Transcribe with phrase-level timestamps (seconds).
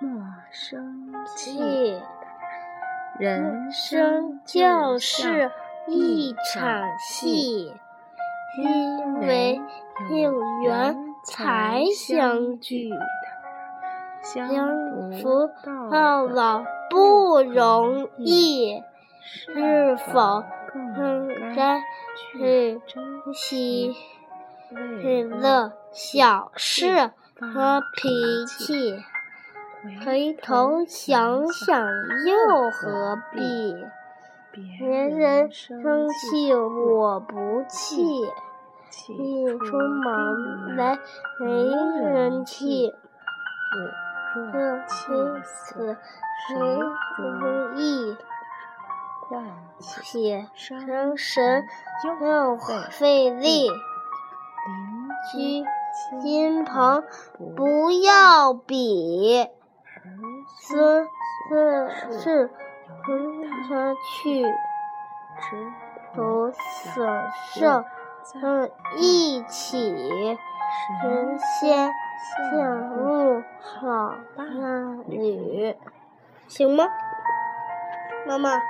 [0.00, 0.10] 莫
[0.50, 2.00] 生气。
[3.18, 5.50] 人生就是
[5.88, 7.74] 一场戏，
[8.62, 9.60] 因为
[10.10, 12.90] 有缘才相聚，
[14.22, 15.50] 相扶
[15.90, 18.84] 到老不容易，
[19.20, 20.44] 是否
[20.76, 21.80] 应该
[22.16, 23.96] 去珍惜
[25.02, 27.10] 为乐小事
[27.40, 29.02] 和脾气？
[30.04, 31.86] 回头想想
[32.26, 33.76] 又何必？
[34.50, 38.02] 别人生气我不气，
[39.08, 40.98] 一出门来
[41.38, 41.46] 没
[42.02, 42.92] 人气。
[44.52, 45.12] 这妻
[45.44, 45.96] 子
[46.48, 46.58] 谁
[47.18, 48.16] 如意？
[50.02, 51.64] 且生神
[52.04, 52.56] 又
[52.90, 53.68] 费力。
[53.68, 53.74] 邻
[55.32, 55.64] 居
[56.10, 57.04] 亲朋
[57.56, 59.48] 不要比。
[60.58, 61.08] 孙
[61.48, 62.50] 孙是
[63.06, 64.44] 跟他去，
[66.14, 67.84] 徒损寿，
[68.42, 70.38] 嗯，一起
[71.00, 71.90] 神仙
[72.42, 74.46] 羡慕好伴
[75.08, 75.76] 侣，
[76.46, 76.88] 行吗，
[78.26, 78.60] 妈妈？